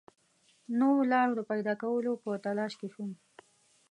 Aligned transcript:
نویو 0.79 1.09
لارو 1.11 1.33
د 1.37 1.41
پیدا 1.51 1.73
کولو 1.81 2.11
په 2.23 2.29
تلاښ 2.43 2.73
کې 2.79 2.87
شوم. 2.93 3.11